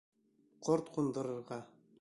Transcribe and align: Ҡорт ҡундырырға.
Ҡорт 0.69 0.89
ҡундырырға. 0.97 1.65